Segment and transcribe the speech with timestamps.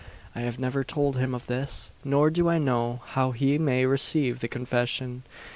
[0.33, 4.39] "I have never told him of this; nor do I know how he may receive
[4.39, 5.21] the confession.